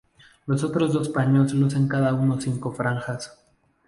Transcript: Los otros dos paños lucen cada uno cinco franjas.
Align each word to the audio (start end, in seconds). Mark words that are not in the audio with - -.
Los 0.47 0.63
otros 0.63 0.93
dos 0.93 1.09
paños 1.09 1.53
lucen 1.53 1.87
cada 1.87 2.15
uno 2.15 2.41
cinco 2.41 2.71
franjas. 2.71 3.37